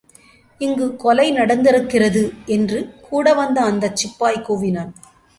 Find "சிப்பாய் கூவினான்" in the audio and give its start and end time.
3.95-4.91